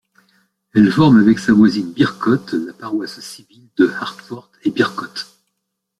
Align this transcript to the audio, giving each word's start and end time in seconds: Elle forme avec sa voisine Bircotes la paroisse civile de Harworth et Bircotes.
Elle 0.73 0.91
forme 0.91 1.19
avec 1.19 1.37
sa 1.37 1.53
voisine 1.53 1.93
Bircotes 1.93 2.53
la 2.53 2.73
paroisse 2.73 3.19
civile 3.19 3.67
de 3.75 3.87
Harworth 3.87 4.55
et 4.63 4.71
Bircotes. 4.71 5.27